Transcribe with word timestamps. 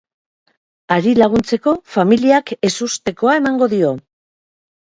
Hari 0.95 1.11
laguntzeko, 1.19 1.75
familiak 1.97 2.53
ezustekoa 2.71 3.37
emango 3.43 3.69
dio. 3.75 3.93